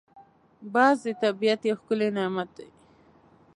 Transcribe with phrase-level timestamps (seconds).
[0.73, 2.67] باز د طبیعت یو ښکلی نعمت دی